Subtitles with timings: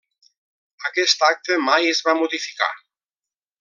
[0.89, 2.75] Aquest acte mai es va modificar.